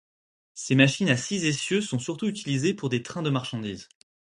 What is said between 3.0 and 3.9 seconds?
trains de marchandises.